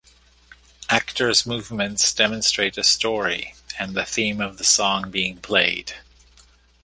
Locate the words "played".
5.37-5.93